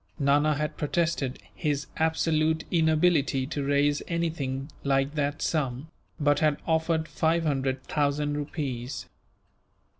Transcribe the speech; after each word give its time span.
Nana 0.17 0.55
had 0.55 0.77
protested 0.77 1.37
his 1.53 1.85
absolute 1.95 2.63
inability 2.71 3.45
to 3.45 3.63
raise 3.63 4.01
anything 4.07 4.71
like 4.83 5.13
that 5.13 5.43
sum, 5.43 5.91
but 6.19 6.39
had 6.39 6.57
offered 6.65 7.07
five 7.07 7.43
hundred 7.43 7.83
thousand 7.83 8.33
rupees. 8.35 9.05